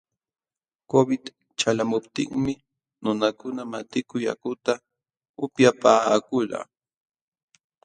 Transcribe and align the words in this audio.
Covid 0.91 1.23
ćhalqamuptinmi 1.59 2.53
nunakuna 3.03 3.61
matiku 3.71 4.15
yakuta 4.25 4.73
upyapaakulqa. 5.43 6.59